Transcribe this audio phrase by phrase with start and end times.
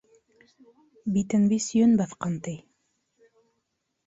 [1.17, 2.55] Битен вис йөн баҫҡан, ти.